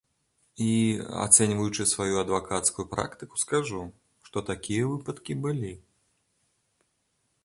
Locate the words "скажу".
3.43-3.81